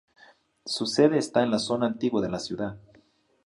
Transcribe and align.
Su 0.65 0.87
sede 0.87 1.19
está 1.19 1.43
en 1.43 1.51
la 1.51 1.59
zona 1.59 1.85
antigua 1.85 2.21
de 2.23 2.29
la 2.29 2.39
ciudad. 2.39 2.75